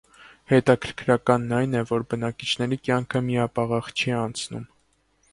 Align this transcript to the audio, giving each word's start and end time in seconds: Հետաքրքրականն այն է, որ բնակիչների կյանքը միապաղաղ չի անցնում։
Հետաքրքրականն 0.51 1.51
այն 1.57 1.75
է, 1.81 1.83
որ 1.91 2.05
բնակիչների 2.13 2.79
կյանքը 2.87 3.21
միապաղաղ 3.27 3.91
չի 3.93 4.15
անցնում։ 4.23 4.65